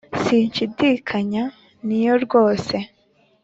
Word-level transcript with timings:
Sinshidikanya 0.23 1.43
ni 1.85 1.97
yo 2.05 2.13
rwose, 2.23 2.75